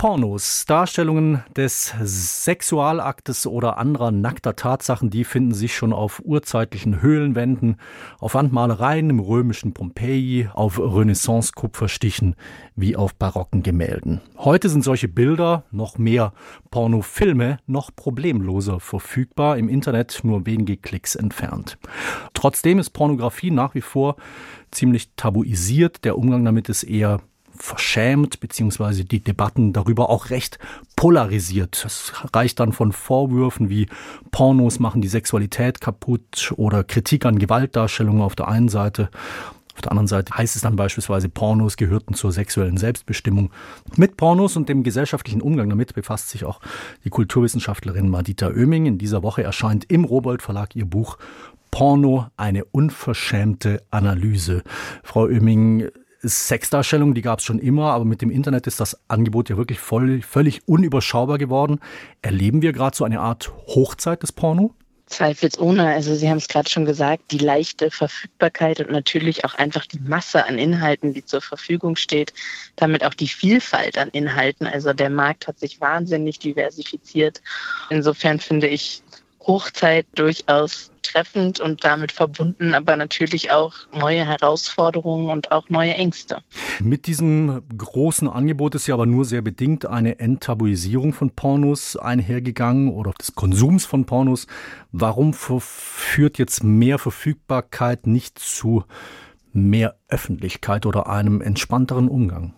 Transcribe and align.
Pornos, 0.00 0.64
Darstellungen 0.64 1.44
des 1.54 1.92
Sexualaktes 2.02 3.46
oder 3.46 3.76
anderer 3.76 4.10
nackter 4.10 4.56
Tatsachen, 4.56 5.10
die 5.10 5.24
finden 5.24 5.52
sich 5.52 5.76
schon 5.76 5.92
auf 5.92 6.22
urzeitlichen 6.24 7.02
Höhlenwänden, 7.02 7.76
auf 8.18 8.32
Wandmalereien 8.32 9.10
im 9.10 9.20
römischen 9.20 9.74
Pompeji, 9.74 10.48
auf 10.54 10.78
Renaissance-Kupferstichen 10.78 12.34
wie 12.76 12.96
auf 12.96 13.14
barocken 13.14 13.62
Gemälden. 13.62 14.22
Heute 14.38 14.70
sind 14.70 14.84
solche 14.84 15.06
Bilder, 15.06 15.64
noch 15.70 15.98
mehr 15.98 16.32
Pornofilme, 16.70 17.58
noch 17.66 17.90
problemloser 17.94 18.80
verfügbar, 18.80 19.58
im 19.58 19.68
Internet 19.68 20.20
nur 20.22 20.46
wenige 20.46 20.78
Klicks 20.78 21.14
entfernt. 21.14 21.76
Trotzdem 22.32 22.78
ist 22.78 22.94
Pornografie 22.94 23.50
nach 23.50 23.74
wie 23.74 23.82
vor 23.82 24.16
ziemlich 24.70 25.10
tabuisiert, 25.16 26.06
der 26.06 26.16
Umgang 26.16 26.42
damit 26.42 26.70
ist 26.70 26.84
eher 26.84 27.20
verschämt, 27.62 28.40
beziehungsweise 28.40 29.04
die 29.04 29.20
Debatten 29.20 29.72
darüber 29.72 30.10
auch 30.10 30.30
recht 30.30 30.58
polarisiert. 30.96 31.84
Es 31.84 32.12
reicht 32.34 32.60
dann 32.60 32.72
von 32.72 32.92
Vorwürfen 32.92 33.68
wie 33.68 33.86
Pornos 34.30 34.78
machen 34.78 35.02
die 35.02 35.08
Sexualität 35.08 35.80
kaputt 35.80 36.52
oder 36.56 36.84
Kritik 36.84 37.26
an 37.26 37.38
Gewaltdarstellungen 37.38 38.22
auf 38.22 38.36
der 38.36 38.48
einen 38.48 38.68
Seite. 38.68 39.10
Auf 39.74 39.82
der 39.82 39.92
anderen 39.92 40.08
Seite 40.08 40.36
heißt 40.36 40.56
es 40.56 40.62
dann 40.62 40.76
beispielsweise, 40.76 41.30
Pornos 41.30 41.76
gehörten 41.76 42.12
zur 42.12 42.32
sexuellen 42.32 42.76
Selbstbestimmung. 42.76 43.50
Mit 43.96 44.18
Pornos 44.18 44.56
und 44.56 44.68
dem 44.68 44.82
gesellschaftlichen 44.82 45.40
Umgang 45.40 45.70
damit 45.70 45.94
befasst 45.94 46.28
sich 46.28 46.44
auch 46.44 46.60
die 47.04 47.08
Kulturwissenschaftlerin 47.08 48.10
Madita 48.10 48.48
Oeming. 48.48 48.84
In 48.84 48.98
dieser 48.98 49.22
Woche 49.22 49.42
erscheint 49.42 49.90
im 49.90 50.04
Robold 50.04 50.42
Verlag 50.42 50.76
ihr 50.76 50.84
Buch 50.84 51.16
Porno, 51.70 52.26
eine 52.36 52.64
unverschämte 52.66 53.82
Analyse. 53.90 54.62
Frau 55.02 55.22
Oeming, 55.22 55.88
Sexdarstellungen, 56.22 57.14
die 57.14 57.22
gab 57.22 57.38
es 57.38 57.44
schon 57.44 57.58
immer, 57.58 57.92
aber 57.92 58.04
mit 58.04 58.22
dem 58.22 58.30
Internet 58.30 58.66
ist 58.66 58.80
das 58.80 59.00
Angebot 59.08 59.48
ja 59.48 59.56
wirklich 59.56 59.80
voll, 59.80 60.22
völlig 60.22 60.66
unüberschaubar 60.66 61.38
geworden. 61.38 61.80
Erleben 62.22 62.62
wir 62.62 62.72
gerade 62.72 62.96
so 62.96 63.04
eine 63.04 63.20
Art 63.20 63.52
Hochzeit 63.66 64.22
des 64.22 64.32
Porno? 64.32 64.74
Zweifelsohne. 65.10 65.86
Also 65.88 66.14
Sie 66.14 66.30
haben 66.30 66.38
es 66.38 66.48
gerade 66.48 66.70
schon 66.70 66.84
gesagt, 66.84 67.32
die 67.32 67.38
leichte 67.38 67.90
Verfügbarkeit 67.90 68.80
und 68.80 68.90
natürlich 68.90 69.44
auch 69.44 69.54
einfach 69.54 69.84
die 69.84 69.98
Masse 69.98 70.46
an 70.46 70.56
Inhalten, 70.56 71.12
die 71.12 71.24
zur 71.24 71.40
Verfügung 71.40 71.96
steht, 71.96 72.32
damit 72.76 73.04
auch 73.04 73.14
die 73.14 73.28
Vielfalt 73.28 73.98
an 73.98 74.08
Inhalten. 74.10 74.66
Also 74.66 74.92
der 74.92 75.10
Markt 75.10 75.48
hat 75.48 75.58
sich 75.58 75.80
wahnsinnig 75.80 76.38
diversifiziert. 76.38 77.42
Insofern 77.90 78.38
finde 78.38 78.68
ich 78.68 79.02
Hochzeit 79.46 80.06
durchaus 80.14 80.90
treffend 81.02 81.60
und 81.60 81.84
damit 81.84 82.12
verbunden, 82.12 82.74
aber 82.74 82.96
natürlich 82.96 83.50
auch 83.50 83.74
neue 83.92 84.24
Herausforderungen 84.24 85.30
und 85.30 85.50
auch 85.50 85.68
neue 85.68 85.94
Ängste. 85.94 86.42
Mit 86.80 87.06
diesem 87.06 87.62
großen 87.76 88.28
Angebot 88.28 88.74
ist 88.74 88.86
ja 88.86 88.94
aber 88.94 89.06
nur 89.06 89.24
sehr 89.24 89.42
bedingt 89.42 89.86
eine 89.86 90.18
Enttabuisierung 90.18 91.12
von 91.12 91.30
Pornos 91.30 91.96
einhergegangen 91.96 92.90
oder 92.92 93.12
des 93.12 93.34
Konsums 93.34 93.86
von 93.86 94.04
Pornos. 94.04 94.46
Warum 94.92 95.32
führt 95.32 96.38
jetzt 96.38 96.62
mehr 96.62 96.98
Verfügbarkeit 96.98 98.06
nicht 98.06 98.38
zu 98.38 98.84
mehr 99.52 99.96
Öffentlichkeit 100.08 100.86
oder 100.86 101.08
einem 101.08 101.40
entspannteren 101.40 102.08
Umgang? 102.08 102.54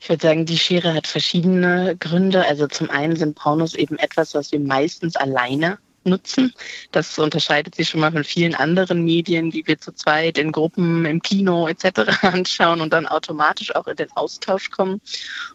Ich 0.00 0.08
würde 0.08 0.26
sagen, 0.26 0.46
die 0.46 0.58
Schere 0.58 0.94
hat 0.94 1.06
verschiedene 1.06 1.94
Gründe. 1.96 2.46
Also 2.46 2.66
zum 2.66 2.88
einen 2.88 3.16
sind 3.16 3.36
Pornos 3.36 3.74
eben 3.74 3.98
etwas, 3.98 4.34
was 4.34 4.50
wir 4.50 4.60
meistens 4.60 5.14
alleine 5.14 5.78
nutzen. 6.04 6.54
Das 6.92 7.18
unterscheidet 7.18 7.74
sich 7.74 7.90
schon 7.90 8.00
mal 8.00 8.12
von 8.12 8.24
vielen 8.24 8.54
anderen 8.54 9.04
Medien, 9.04 9.50
die 9.50 9.66
wir 9.66 9.78
zu 9.78 9.92
zweit 9.92 10.38
in 10.38 10.52
Gruppen, 10.52 11.04
im 11.04 11.20
Kino 11.20 11.68
etc. 11.68 12.22
anschauen 12.22 12.80
und 12.80 12.92
dann 12.92 13.06
automatisch 13.06 13.74
auch 13.74 13.86
in 13.86 13.96
den 13.96 14.10
Austausch 14.14 14.70
kommen. 14.70 15.00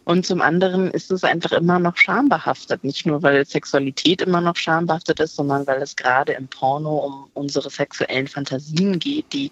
Und 0.04 0.26
zum 0.26 0.40
anderen 0.40 0.90
ist 0.90 1.10
es 1.10 1.24
einfach 1.24 1.52
immer 1.52 1.78
noch 1.78 1.96
schambehaftet. 1.96 2.84
Nicht 2.84 3.06
nur, 3.06 3.22
weil 3.22 3.44
Sexualität 3.44 4.22
immer 4.22 4.40
noch 4.40 4.56
schambehaftet 4.56 5.20
ist, 5.20 5.36
sondern 5.36 5.66
weil 5.66 5.82
es 5.82 5.96
gerade 5.96 6.32
im 6.32 6.48
Porno 6.48 6.96
um 6.98 7.30
unsere 7.34 7.70
sexuellen 7.70 8.28
Fantasien 8.28 8.98
geht, 8.98 9.32
die 9.32 9.50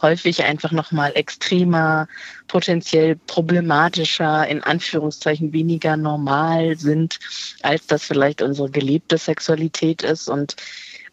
häufig 0.00 0.44
einfach 0.44 0.70
nochmal 0.70 1.12
extremer, 1.14 2.06
potenziell 2.48 3.16
problematischer, 3.26 4.46
in 4.48 4.62
Anführungszeichen 4.62 5.52
weniger 5.52 5.96
normal 5.96 6.76
sind, 6.76 7.18
als 7.62 7.86
das 7.86 8.02
vielleicht 8.02 8.42
unsere 8.42 8.70
gelebte 8.70 9.18
Sexualität 9.18 10.02
ist 10.02 10.28
und 10.28 10.56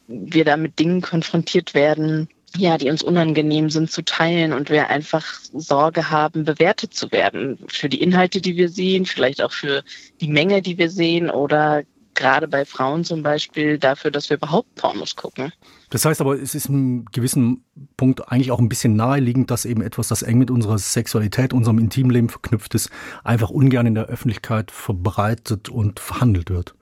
wir 0.07 0.45
da 0.45 0.57
mit 0.57 0.79
Dingen 0.79 1.01
konfrontiert 1.01 1.73
werden, 1.73 2.29
ja, 2.57 2.77
die 2.77 2.89
uns 2.89 3.03
unangenehm 3.03 3.69
sind 3.69 3.91
zu 3.91 4.03
teilen 4.03 4.53
und 4.53 4.69
wir 4.69 4.89
einfach 4.89 5.25
Sorge 5.53 6.09
haben, 6.09 6.45
bewertet 6.45 6.93
zu 6.93 7.11
werden 7.11 7.59
für 7.67 7.89
die 7.89 8.01
Inhalte, 8.01 8.39
die 8.39 8.55
wir 8.55 8.69
sehen, 8.69 9.05
vielleicht 9.05 9.41
auch 9.41 9.51
für 9.51 9.83
die 10.21 10.29
Menge, 10.29 10.61
die 10.61 10.77
wir 10.77 10.89
sehen 10.89 11.29
oder 11.29 11.83
gerade 12.15 12.47
bei 12.47 12.65
Frauen 12.65 13.03
zum 13.03 13.23
Beispiel 13.23 13.77
dafür, 13.77 14.11
dass 14.11 14.29
wir 14.29 14.37
überhaupt 14.37 14.75
Pornos 14.75 15.15
gucken. 15.15 15.51
Das 15.89 16.05
heißt 16.05 16.21
aber, 16.21 16.39
es 16.39 16.55
ist 16.55 16.67
in 16.67 17.05
gewissen 17.11 17.63
Punkt 17.97 18.31
eigentlich 18.31 18.51
auch 18.51 18.59
ein 18.59 18.69
bisschen 18.69 18.95
naheliegend, 18.95 19.51
dass 19.51 19.65
eben 19.65 19.81
etwas, 19.81 20.07
das 20.07 20.23
eng 20.23 20.37
mit 20.37 20.51
unserer 20.51 20.77
Sexualität, 20.77 21.53
unserem 21.53 21.79
Intimleben 21.79 22.29
verknüpft 22.29 22.75
ist, 22.75 22.89
einfach 23.23 23.49
ungern 23.49 23.85
in 23.85 23.95
der 23.95 24.05
Öffentlichkeit 24.05 24.71
verbreitet 24.71 25.69
und 25.69 25.99
verhandelt 25.99 26.49
wird 26.49 26.74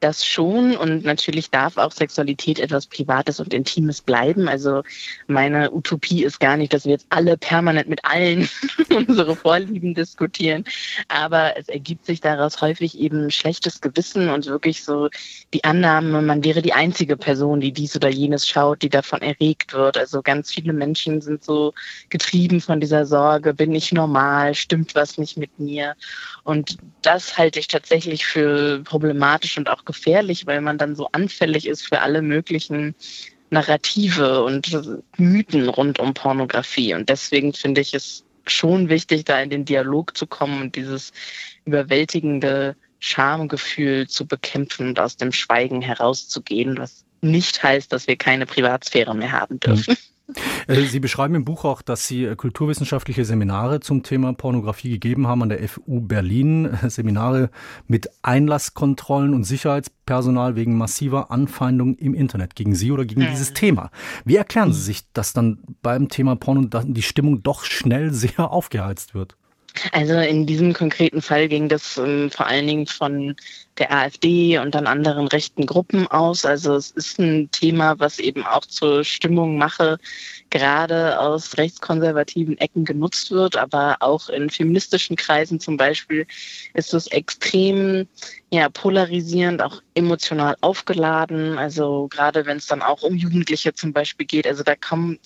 das 0.00 0.24
schon 0.24 0.76
und 0.76 1.04
natürlich 1.04 1.50
darf 1.50 1.76
auch 1.76 1.92
Sexualität 1.92 2.58
etwas 2.58 2.86
Privates 2.86 3.40
und 3.40 3.52
Intimes 3.52 4.00
bleiben. 4.00 4.48
Also 4.48 4.82
meine 5.26 5.72
Utopie 5.72 6.24
ist 6.24 6.40
gar 6.40 6.56
nicht, 6.56 6.72
dass 6.72 6.84
wir 6.84 6.92
jetzt 6.92 7.06
alle 7.10 7.36
permanent 7.36 7.88
mit 7.88 8.04
allen 8.04 8.48
unsere 8.94 9.34
Vorlieben 9.36 9.94
diskutieren, 9.94 10.64
aber 11.08 11.56
es 11.56 11.68
ergibt 11.68 12.06
sich 12.06 12.20
daraus 12.20 12.60
häufig 12.60 12.98
eben 12.98 13.30
schlechtes 13.30 13.80
Gewissen 13.80 14.28
und 14.28 14.46
wirklich 14.46 14.84
so 14.84 15.08
die 15.52 15.64
Annahme, 15.64 16.22
man 16.22 16.44
wäre 16.44 16.62
die 16.62 16.72
einzige 16.72 17.16
Person, 17.16 17.60
die 17.60 17.72
dies 17.72 17.96
oder 17.96 18.08
jenes 18.08 18.48
schaut, 18.48 18.82
die 18.82 18.88
davon 18.88 19.22
erregt 19.22 19.72
wird. 19.72 19.96
Also 19.96 20.22
ganz 20.22 20.52
viele 20.52 20.72
Menschen 20.72 21.20
sind 21.20 21.42
so 21.42 21.74
getrieben 22.08 22.60
von 22.60 22.80
dieser 22.80 23.06
Sorge, 23.06 23.54
bin 23.54 23.74
ich 23.74 23.92
normal, 23.92 24.54
stimmt 24.54 24.94
was 24.94 25.18
nicht 25.18 25.36
mit 25.36 25.58
mir? 25.58 25.94
Und 26.44 26.78
das 27.02 27.36
halte 27.36 27.58
ich 27.58 27.68
tatsächlich 27.68 28.26
für 28.26 28.80
problematisch 28.84 29.56
und 29.58 29.68
auch 29.68 29.84
gefährlich, 29.88 30.46
weil 30.46 30.60
man 30.60 30.78
dann 30.78 30.94
so 30.94 31.08
anfällig 31.12 31.66
ist 31.66 31.86
für 31.88 32.00
alle 32.02 32.20
möglichen 32.22 32.94
Narrative 33.50 34.44
und 34.44 34.70
Mythen 35.16 35.68
rund 35.68 35.98
um 35.98 36.12
Pornografie. 36.12 36.92
Und 36.94 37.08
deswegen 37.08 37.54
finde 37.54 37.80
ich 37.80 37.94
es 37.94 38.24
schon 38.46 38.90
wichtig, 38.90 39.24
da 39.24 39.40
in 39.40 39.50
den 39.50 39.64
Dialog 39.64 40.16
zu 40.16 40.26
kommen 40.26 40.60
und 40.60 40.76
dieses 40.76 41.12
überwältigende 41.64 42.76
Schamgefühl 43.00 44.06
zu 44.08 44.26
bekämpfen 44.26 44.88
und 44.88 45.00
aus 45.00 45.16
dem 45.16 45.32
Schweigen 45.32 45.80
herauszugehen, 45.80 46.76
was 46.76 47.04
nicht 47.22 47.62
heißt, 47.62 47.90
dass 47.92 48.06
wir 48.06 48.16
keine 48.16 48.44
Privatsphäre 48.44 49.14
mehr 49.14 49.32
haben 49.32 49.58
dürfen. 49.58 49.94
Mhm. 49.94 50.17
Äh, 50.66 50.82
Sie 50.82 51.00
beschreiben 51.00 51.34
im 51.34 51.44
Buch 51.44 51.64
auch, 51.64 51.82
dass 51.82 52.06
Sie 52.06 52.24
äh, 52.24 52.36
kulturwissenschaftliche 52.36 53.24
Seminare 53.24 53.80
zum 53.80 54.02
Thema 54.02 54.32
Pornografie 54.32 54.90
gegeben 54.90 55.26
haben 55.26 55.42
an 55.42 55.48
der 55.48 55.66
FU 55.68 56.00
Berlin. 56.00 56.66
Äh, 56.66 56.90
Seminare 56.90 57.50
mit 57.86 58.10
Einlasskontrollen 58.22 59.34
und 59.34 59.44
Sicherheitspersonal 59.44 60.56
wegen 60.56 60.76
massiver 60.76 61.30
Anfeindungen 61.30 61.96
im 61.96 62.14
Internet 62.14 62.54
gegen 62.54 62.74
Sie 62.74 62.92
oder 62.92 63.04
gegen 63.04 63.22
mhm. 63.22 63.30
dieses 63.30 63.54
Thema. 63.54 63.90
Wie 64.24 64.36
erklären 64.36 64.72
Sie 64.72 64.82
sich, 64.82 65.10
dass 65.12 65.32
dann 65.32 65.58
beim 65.82 66.08
Thema 66.08 66.36
Porno 66.36 66.68
die 66.84 67.02
Stimmung 67.02 67.42
doch 67.42 67.64
schnell 67.64 68.12
sehr 68.12 68.50
aufgeheizt 68.50 69.14
wird? 69.14 69.36
Also 69.92 70.14
in 70.14 70.46
diesem 70.46 70.72
konkreten 70.72 71.22
Fall 71.22 71.48
ging 71.48 71.68
das 71.68 71.98
ähm, 71.98 72.30
vor 72.30 72.46
allen 72.46 72.66
Dingen 72.66 72.86
von 72.86 73.36
der 73.78 73.92
AfD 73.92 74.58
und 74.58 74.74
dann 74.74 74.86
anderen 74.86 75.28
rechten 75.28 75.66
Gruppen 75.66 76.06
aus. 76.08 76.44
Also 76.44 76.74
es 76.74 76.90
ist 76.90 77.18
ein 77.18 77.50
Thema, 77.50 77.98
was 77.98 78.18
eben 78.18 78.44
auch 78.44 78.66
zur 78.66 79.04
Stimmung 79.04 79.56
mache, 79.58 79.98
gerade 80.50 81.18
aus 81.20 81.56
rechtskonservativen 81.56 82.58
Ecken 82.58 82.84
genutzt 82.84 83.30
wird, 83.30 83.56
aber 83.56 83.96
auch 84.00 84.28
in 84.28 84.50
feministischen 84.50 85.16
Kreisen 85.16 85.60
zum 85.60 85.76
Beispiel 85.76 86.26
ist 86.74 86.94
es 86.94 87.06
extrem 87.08 88.06
ja, 88.50 88.68
polarisierend, 88.70 89.62
auch 89.62 89.82
emotional 89.94 90.56
aufgeladen. 90.60 91.58
Also 91.58 92.08
gerade 92.08 92.46
wenn 92.46 92.56
es 92.56 92.66
dann 92.66 92.82
auch 92.82 93.02
um 93.02 93.14
Jugendliche 93.14 93.74
zum 93.74 93.92
Beispiel 93.92 94.26
geht. 94.26 94.46
Also 94.46 94.62
da 94.62 94.74
kommen 94.74 95.18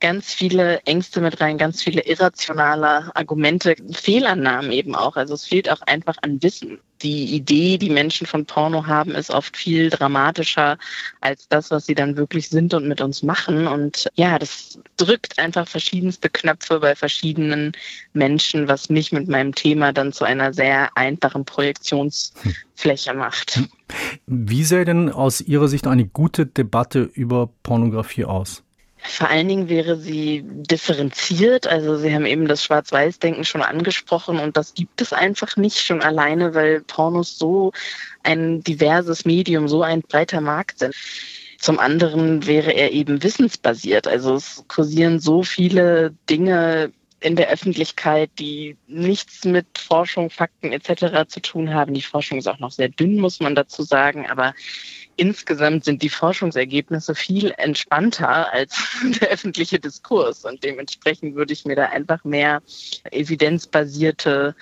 ganz 0.00 0.32
viele 0.32 0.80
Ängste 0.86 1.20
mit 1.20 1.40
rein, 1.40 1.58
ganz 1.58 1.82
viele 1.82 2.02
irrationale 2.02 3.14
Argumente, 3.14 3.76
Fehlannahmen 3.92 4.72
eben 4.72 4.94
auch. 4.94 5.16
Also 5.16 5.34
es 5.34 5.44
fehlt 5.44 5.70
auch 5.70 5.82
einfach 5.82 6.16
an 6.22 6.42
Wissen 6.42 6.80
die 7.02 7.34
Idee, 7.34 7.78
die 7.78 7.90
Menschen 7.90 8.26
von 8.26 8.46
Porno 8.46 8.86
haben, 8.86 9.12
ist 9.12 9.30
oft 9.30 9.56
viel 9.56 9.90
dramatischer 9.90 10.78
als 11.20 11.48
das, 11.48 11.70
was 11.70 11.86
sie 11.86 11.94
dann 11.94 12.16
wirklich 12.16 12.48
sind 12.48 12.74
und 12.74 12.86
mit 12.86 13.00
uns 13.00 13.22
machen. 13.22 13.66
Und 13.66 14.08
ja, 14.14 14.38
das 14.38 14.78
drückt 14.96 15.38
einfach 15.38 15.66
verschiedenste 15.66 16.28
Knöpfe 16.28 16.80
bei 16.80 16.94
verschiedenen 16.94 17.72
Menschen, 18.12 18.68
was 18.68 18.90
mich 18.90 19.12
mit 19.12 19.28
meinem 19.28 19.54
Thema 19.54 19.92
dann 19.92 20.12
zu 20.12 20.24
einer 20.24 20.52
sehr 20.52 20.96
einfachen 20.96 21.44
Projektionsfläche 21.44 23.14
macht. 23.14 23.62
Wie 24.26 24.64
sähe 24.64 24.84
denn 24.84 25.10
aus 25.10 25.40
Ihrer 25.40 25.68
Sicht 25.68 25.86
eine 25.86 26.06
gute 26.06 26.46
Debatte 26.46 27.02
über 27.02 27.50
Pornografie 27.62 28.24
aus? 28.24 28.62
Vor 29.02 29.28
allen 29.28 29.48
Dingen 29.48 29.68
wäre 29.68 29.96
sie 29.96 30.42
differenziert. 30.44 31.66
Also 31.66 31.96
Sie 31.96 32.14
haben 32.14 32.26
eben 32.26 32.46
das 32.46 32.64
Schwarz-Weiß-Denken 32.64 33.44
schon 33.44 33.62
angesprochen 33.62 34.38
und 34.38 34.56
das 34.56 34.74
gibt 34.74 35.00
es 35.00 35.12
einfach 35.12 35.56
nicht 35.56 35.78
schon 35.78 36.02
alleine, 36.02 36.54
weil 36.54 36.80
Pornos 36.82 37.38
so 37.38 37.72
ein 38.22 38.62
diverses 38.62 39.24
Medium, 39.24 39.68
so 39.68 39.82
ein 39.82 40.02
breiter 40.02 40.40
Markt 40.40 40.80
sind. 40.80 40.94
Zum 41.58 41.78
anderen 41.78 42.46
wäre 42.46 42.72
er 42.72 42.92
eben 42.92 43.22
wissensbasiert. 43.22 44.06
Also 44.06 44.34
es 44.34 44.64
kursieren 44.68 45.18
so 45.18 45.42
viele 45.42 46.14
Dinge 46.28 46.92
in 47.20 47.36
der 47.36 47.50
Öffentlichkeit, 47.50 48.30
die 48.38 48.76
nichts 48.86 49.44
mit 49.44 49.66
Forschung, 49.78 50.30
Fakten 50.30 50.72
etc. 50.72 51.28
zu 51.28 51.40
tun 51.40 51.72
haben. 51.72 51.92
Die 51.92 52.02
Forschung 52.02 52.38
ist 52.38 52.48
auch 52.48 52.58
noch 52.58 52.70
sehr 52.70 52.88
dünn, 52.88 53.18
muss 53.18 53.40
man 53.40 53.54
dazu 53.54 53.82
sagen, 53.82 54.28
aber 54.28 54.54
insgesamt 55.16 55.84
sind 55.84 56.02
die 56.02 56.08
Forschungsergebnisse 56.08 57.14
viel 57.14 57.52
entspannter 57.58 58.50
als 58.52 58.78
der 59.20 59.28
öffentliche 59.28 59.78
Diskurs 59.78 60.44
und 60.44 60.64
dementsprechend 60.64 61.34
würde 61.34 61.52
ich 61.52 61.64
mir 61.64 61.76
da 61.76 61.86
einfach 61.86 62.24
mehr 62.24 62.62
evidenzbasierte 63.10 64.54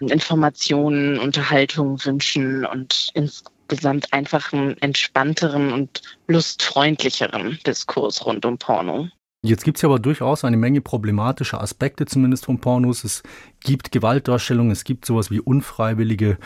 Informationen, 0.00 1.18
Unterhaltungen 1.18 2.02
wünschen 2.02 2.64
und 2.64 3.10
insgesamt 3.12 4.12
einfach 4.14 4.54
einen 4.54 4.78
entspannteren 4.78 5.72
und 5.72 6.00
lustfreundlicheren 6.26 7.58
Diskurs 7.66 8.24
rund 8.24 8.46
um 8.46 8.56
Porno. 8.56 9.10
Jetzt 9.42 9.64
gibt 9.64 9.78
es 9.78 9.82
ja 9.82 9.88
aber 9.88 9.98
durchaus 9.98 10.44
eine 10.44 10.58
Menge 10.58 10.82
problematischer 10.82 11.62
Aspekte, 11.62 12.04
zumindest 12.04 12.44
von 12.44 12.58
Pornos. 12.58 13.04
Es 13.04 13.22
gibt 13.60 13.90
Gewaltdarstellungen, 13.90 14.70
es 14.70 14.84
gibt 14.84 15.06
sowas 15.06 15.30
wie 15.30 15.40
unfreiwillige 15.40 16.36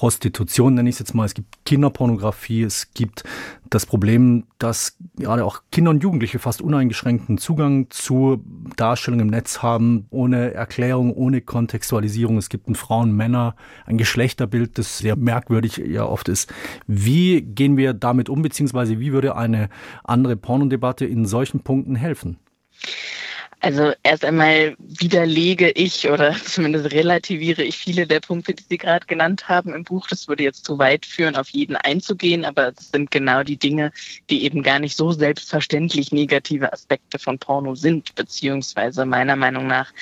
Prostitution, 0.00 0.72
nenne 0.72 0.88
ich 0.88 0.94
es 0.94 0.98
jetzt 1.00 1.14
mal. 1.14 1.26
Es 1.26 1.34
gibt 1.34 1.62
Kinderpornografie, 1.66 2.62
es 2.62 2.94
gibt 2.94 3.22
das 3.68 3.84
Problem, 3.84 4.44
dass 4.56 4.96
gerade 5.18 5.44
auch 5.44 5.60
Kinder 5.70 5.90
und 5.90 6.02
Jugendliche 6.02 6.38
fast 6.38 6.62
uneingeschränkten 6.62 7.36
Zugang 7.36 7.90
zu 7.90 8.42
Darstellungen 8.76 9.26
im 9.26 9.30
Netz 9.30 9.60
haben, 9.60 10.06
ohne 10.08 10.54
Erklärung, 10.54 11.12
ohne 11.12 11.42
Kontextualisierung. 11.42 12.38
Es 12.38 12.48
gibt 12.48 12.66
ein 12.70 12.76
Frauen-Männer, 12.76 13.56
ein 13.84 13.98
Geschlechterbild, 13.98 14.78
das 14.78 14.96
sehr 14.96 15.16
merkwürdig 15.16 15.76
ja 15.76 16.06
oft 16.06 16.30
ist. 16.30 16.50
Wie 16.86 17.42
gehen 17.42 17.76
wir 17.76 17.92
damit 17.92 18.30
um, 18.30 18.40
beziehungsweise 18.40 19.00
wie 19.00 19.12
würde 19.12 19.36
eine 19.36 19.68
andere 20.02 20.34
Pornodebatte 20.34 21.04
in 21.04 21.26
solchen 21.26 21.60
Punkten 21.60 21.94
helfen? 21.94 22.38
Also 23.62 23.92
erst 24.02 24.24
einmal 24.24 24.74
widerlege 24.78 25.70
ich 25.70 26.08
oder 26.08 26.34
zumindest 26.44 26.92
relativiere 26.92 27.62
ich 27.62 27.76
viele 27.76 28.06
der 28.06 28.20
Punkte, 28.20 28.54
die 28.54 28.64
Sie 28.66 28.78
gerade 28.78 29.06
genannt 29.06 29.48
haben 29.48 29.74
im 29.74 29.84
Buch. 29.84 30.06
Das 30.08 30.28
würde 30.28 30.44
jetzt 30.44 30.64
zu 30.64 30.78
weit 30.78 31.04
führen, 31.04 31.36
auf 31.36 31.50
jeden 31.50 31.76
einzugehen, 31.76 32.46
aber 32.46 32.68
es 32.68 32.90
sind 32.90 33.10
genau 33.10 33.42
die 33.42 33.58
Dinge, 33.58 33.92
die 34.30 34.44
eben 34.44 34.62
gar 34.62 34.78
nicht 34.78 34.96
so 34.96 35.12
selbstverständlich 35.12 36.10
negative 36.10 36.72
Aspekte 36.72 37.18
von 37.18 37.38
Porno 37.38 37.74
sind, 37.74 38.14
beziehungsweise 38.14 39.04
meiner 39.04 39.36
Meinung 39.36 39.66
nach 39.66 39.92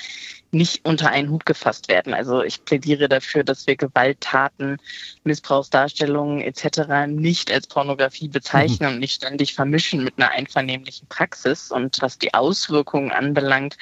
nicht 0.51 0.85
unter 0.85 1.09
einen 1.11 1.29
Hut 1.29 1.45
gefasst 1.45 1.89
werden. 1.89 2.13
Also 2.13 2.43
ich 2.43 2.63
plädiere 2.65 3.07
dafür, 3.07 3.43
dass 3.43 3.67
wir 3.67 3.75
Gewalttaten, 3.75 4.77
Missbrauchsdarstellungen 5.23 6.41
etc. 6.41 7.07
nicht 7.07 7.51
als 7.51 7.67
Pornografie 7.67 8.27
bezeichnen 8.27 8.89
mhm. 8.89 8.93
und 8.95 8.99
nicht 8.99 9.15
ständig 9.15 9.53
vermischen 9.53 10.03
mit 10.03 10.15
einer 10.17 10.31
einvernehmlichen 10.31 11.07
Praxis. 11.07 11.71
Und 11.71 12.01
was 12.01 12.17
die 12.17 12.33
Auswirkungen 12.33 13.11
anbelangt, 13.11 13.77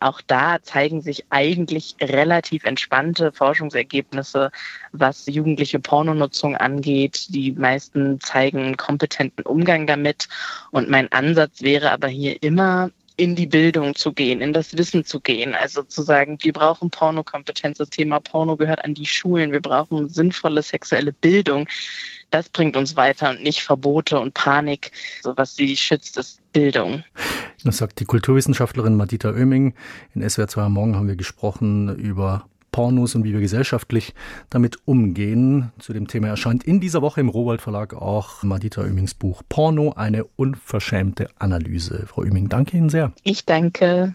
auch 0.00 0.20
da 0.20 0.62
zeigen 0.62 1.02
sich 1.02 1.24
eigentlich 1.30 1.96
relativ 2.00 2.64
entspannte 2.64 3.32
Forschungsergebnisse, 3.32 4.50
was 4.92 5.26
jugendliche 5.26 5.80
Pornonutzung 5.80 6.56
angeht. 6.56 7.26
Die 7.30 7.52
meisten 7.52 8.20
zeigen 8.20 8.76
kompetenten 8.76 9.44
Umgang 9.44 9.86
damit. 9.86 10.28
Und 10.70 10.88
mein 10.88 11.10
Ansatz 11.10 11.62
wäre 11.62 11.90
aber 11.90 12.08
hier 12.08 12.40
immer, 12.42 12.90
in 13.16 13.36
die 13.36 13.46
Bildung 13.46 13.94
zu 13.94 14.12
gehen, 14.12 14.40
in 14.40 14.52
das 14.52 14.76
Wissen 14.76 15.04
zu 15.04 15.20
gehen. 15.20 15.54
Also 15.54 15.82
zu 15.82 16.02
sagen, 16.02 16.38
wir 16.40 16.52
brauchen 16.52 16.90
Pornokompetenz, 16.90 17.78
das 17.78 17.90
Thema 17.90 18.20
Porno 18.20 18.56
gehört 18.56 18.84
an 18.84 18.94
die 18.94 19.06
Schulen, 19.06 19.52
wir 19.52 19.60
brauchen 19.60 20.08
sinnvolle 20.08 20.62
sexuelle 20.62 21.12
Bildung. 21.12 21.66
Das 22.30 22.48
bringt 22.48 22.76
uns 22.76 22.96
weiter 22.96 23.30
und 23.30 23.42
nicht 23.42 23.62
Verbote 23.62 24.18
und 24.18 24.34
Panik. 24.34 24.90
So 25.22 25.36
was 25.36 25.54
sie 25.54 25.76
schützt, 25.76 26.16
ist 26.16 26.40
Bildung. 26.52 27.04
Das 27.64 27.78
sagt 27.78 28.00
die 28.00 28.04
Kulturwissenschaftlerin 28.04 28.96
Madita 28.96 29.30
Oeming. 29.30 29.74
In 30.14 30.28
SWR 30.28 30.48
2 30.48 30.62
am 30.62 30.72
Morgen 30.72 30.96
haben 30.96 31.08
wir 31.08 31.16
gesprochen 31.16 31.94
über 31.96 32.46
Pornos 32.72 33.14
und 33.14 33.24
wie 33.24 33.32
wir 33.32 33.40
gesellschaftlich 33.40 34.14
damit 34.50 34.78
umgehen. 34.86 35.70
Zu 35.78 35.92
dem 35.92 36.08
Thema 36.08 36.28
erscheint 36.28 36.64
in 36.64 36.80
dieser 36.80 37.02
Woche 37.02 37.20
im 37.20 37.28
Rowold 37.28 37.60
Verlag 37.60 37.94
auch 37.94 38.42
Madita 38.42 38.82
Oemings 38.82 39.14
Buch 39.14 39.42
Porno, 39.48 39.92
eine 39.94 40.24
unverschämte 40.36 41.28
Analyse. 41.38 42.06
Frau 42.06 42.22
Oeming, 42.22 42.48
danke 42.48 42.76
Ihnen 42.76 42.88
sehr. 42.88 43.12
Ich 43.22 43.46
danke. 43.46 44.14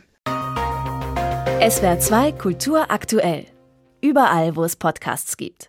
SWR 1.60 2.00
2 2.00 2.34
Kultur 2.34 2.92
aktuell. 2.92 3.46
Überall, 4.02 4.56
wo 4.56 4.64
es 4.64 4.76
Podcasts 4.76 5.38
gibt. 5.38 5.66